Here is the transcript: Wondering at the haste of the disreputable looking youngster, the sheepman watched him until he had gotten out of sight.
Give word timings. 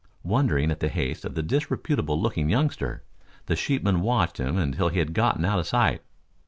Wondering 0.23 0.71
at 0.71 0.79
the 0.79 0.89
haste 0.89 1.25
of 1.25 1.35
the 1.35 1.43
disreputable 1.43 2.19
looking 2.19 2.49
youngster, 2.49 3.03
the 3.45 3.55
sheepman 3.55 4.01
watched 4.01 4.39
him 4.39 4.57
until 4.57 4.89
he 4.89 4.97
had 4.97 5.13
gotten 5.13 5.45
out 5.45 5.59
of 5.59 5.67
sight. 5.67 6.01